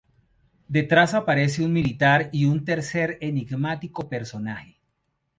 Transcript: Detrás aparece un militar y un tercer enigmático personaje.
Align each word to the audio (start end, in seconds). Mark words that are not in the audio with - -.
Detrás 0.67 1.13
aparece 1.13 1.63
un 1.63 1.73
militar 1.73 2.29
y 2.31 2.45
un 2.45 2.65
tercer 2.65 3.19
enigmático 3.21 4.09
personaje. 4.09 4.81